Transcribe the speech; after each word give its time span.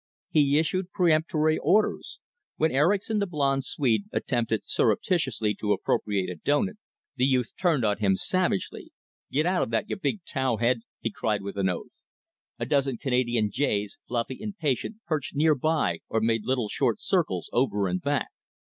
He 0.31 0.57
issued 0.57 0.89
peremptory 0.93 1.59
orders. 1.59 2.17
When 2.57 2.71
Erickson, 2.71 3.19
the 3.19 3.27
blonde 3.27 3.65
Swede, 3.65 4.05
attempted 4.11 4.61
surreptitiously 4.67 5.53
to 5.59 5.73
appropriate 5.73 6.27
a 6.31 6.37
doughnut, 6.43 6.77
the 7.17 7.25
youth 7.25 7.51
turned 7.61 7.85
on 7.85 7.99
him 7.99 8.15
savagely. 8.15 8.93
"Get 9.31 9.45
out 9.45 9.61
of 9.61 9.69
that, 9.69 9.91
you 9.91 9.95
big 9.97 10.21
tow 10.25 10.57
head!" 10.57 10.79
he 11.01 11.11
cried 11.11 11.43
with 11.43 11.55
an 11.55 11.69
oath. 11.69 12.01
A 12.57 12.65
dozen 12.65 12.97
Canada 12.97 13.47
jays, 13.47 13.99
fluffy, 14.07 14.41
impatient, 14.41 14.95
perched 15.05 15.35
near 15.35 15.53
by 15.53 15.99
or 16.09 16.19
made 16.19 16.45
little 16.45 16.67
short 16.67 16.99
circles 16.99 17.47
over 17.53 17.87
and 17.87 18.01
back. 18.01 18.29